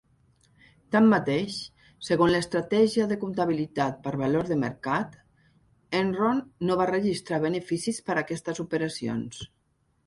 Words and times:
Tanmateix, 0.93 1.57
segons 2.07 2.33
l'estratègia 2.35 3.05
de 3.11 3.17
comptabilitat 3.25 4.01
per 4.07 4.15
valor 4.23 4.51
de 4.53 4.59
mercat, 4.65 5.15
Enron 6.03 6.43
no 6.71 6.81
va 6.83 6.91
registrar 6.95 7.41
beneficis 7.49 8.03
per 8.11 8.19
aquestes 8.25 8.67
operacions. 8.69 9.49